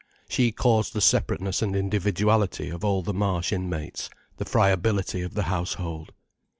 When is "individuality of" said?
1.75-2.83